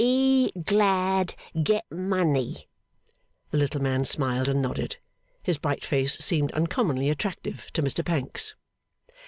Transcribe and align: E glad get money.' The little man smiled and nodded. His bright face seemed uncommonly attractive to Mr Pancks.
E 0.03 0.49
glad 0.65 1.35
get 1.61 1.85
money.' 1.91 2.67
The 3.51 3.59
little 3.59 3.83
man 3.83 4.03
smiled 4.03 4.47
and 4.47 4.59
nodded. 4.59 4.97
His 5.43 5.59
bright 5.59 5.85
face 5.85 6.17
seemed 6.17 6.51
uncommonly 6.53 7.11
attractive 7.11 7.67
to 7.73 7.83
Mr 7.83 8.03
Pancks. 8.03 8.55